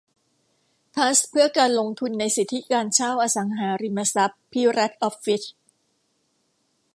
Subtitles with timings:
[0.93, 5.43] ทรัสต์เพื่อการลงทุนในสิทธิการเช่าอสังหาริมทรัพย์ภิรัชออฟฟิศ